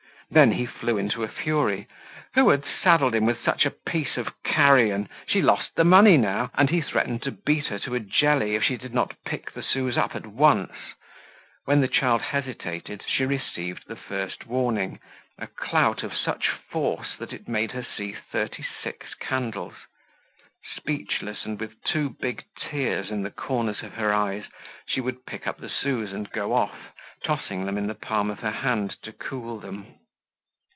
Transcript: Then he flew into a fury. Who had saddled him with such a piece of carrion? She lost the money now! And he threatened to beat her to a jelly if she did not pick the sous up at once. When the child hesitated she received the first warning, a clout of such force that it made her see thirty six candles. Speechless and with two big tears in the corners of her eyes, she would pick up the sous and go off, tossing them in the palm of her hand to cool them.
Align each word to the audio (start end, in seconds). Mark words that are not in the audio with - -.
Then 0.33 0.53
he 0.53 0.65
flew 0.65 0.97
into 0.97 1.25
a 1.25 1.27
fury. 1.27 1.87
Who 2.35 2.51
had 2.51 2.63
saddled 2.81 3.13
him 3.15 3.25
with 3.25 3.43
such 3.43 3.65
a 3.65 3.69
piece 3.71 4.15
of 4.15 4.29
carrion? 4.45 5.09
She 5.27 5.41
lost 5.41 5.75
the 5.75 5.83
money 5.83 6.15
now! 6.15 6.51
And 6.53 6.69
he 6.69 6.79
threatened 6.79 7.21
to 7.23 7.31
beat 7.33 7.65
her 7.65 7.77
to 7.79 7.95
a 7.95 7.99
jelly 7.99 8.55
if 8.55 8.63
she 8.63 8.77
did 8.77 8.93
not 8.93 9.13
pick 9.25 9.51
the 9.51 9.61
sous 9.61 9.97
up 9.97 10.15
at 10.15 10.25
once. 10.25 10.71
When 11.65 11.81
the 11.81 11.89
child 11.89 12.21
hesitated 12.21 13.03
she 13.05 13.25
received 13.25 13.87
the 13.87 13.97
first 13.97 14.47
warning, 14.47 15.01
a 15.37 15.47
clout 15.47 16.01
of 16.01 16.15
such 16.15 16.47
force 16.47 17.17
that 17.19 17.33
it 17.33 17.49
made 17.49 17.73
her 17.73 17.83
see 17.83 18.13
thirty 18.31 18.65
six 18.81 19.13
candles. 19.15 19.73
Speechless 20.77 21.43
and 21.43 21.59
with 21.59 21.83
two 21.83 22.11
big 22.21 22.45
tears 22.57 23.11
in 23.11 23.23
the 23.23 23.31
corners 23.31 23.81
of 23.83 23.95
her 23.95 24.13
eyes, 24.13 24.45
she 24.85 25.01
would 25.01 25.25
pick 25.25 25.45
up 25.45 25.57
the 25.57 25.67
sous 25.67 26.13
and 26.13 26.31
go 26.31 26.53
off, 26.53 26.93
tossing 27.25 27.65
them 27.65 27.77
in 27.77 27.87
the 27.87 27.93
palm 27.95 28.29
of 28.29 28.39
her 28.39 28.51
hand 28.51 28.95
to 29.01 29.11
cool 29.11 29.59
them. 29.59 29.95